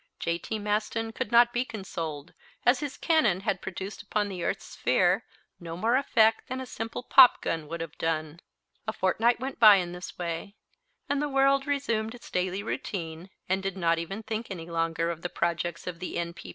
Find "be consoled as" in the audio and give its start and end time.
1.53-2.79